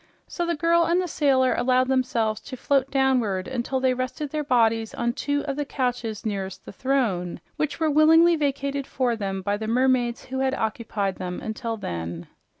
[0.27, 4.43] So the girl and the sailor allowed themselves to float downward until they rested their
[4.43, 9.43] bodies on two of the couches nearest the throne, which were willingly vacated for them
[9.43, 12.25] by the mermaids who occupied them until then.